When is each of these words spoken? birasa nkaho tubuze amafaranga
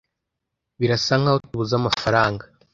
birasa 0.79 1.13
nkaho 1.21 1.39
tubuze 1.47 1.73
amafaranga 1.79 2.43